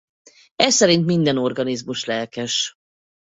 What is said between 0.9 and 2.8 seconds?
minden organizmus lelkes.